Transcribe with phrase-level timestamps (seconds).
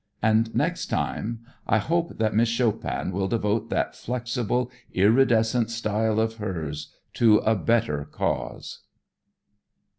[0.23, 6.37] And next time I hope that Miss Chopin will devote that flexible, iridescent style of
[6.37, 8.79] hers to a better cause.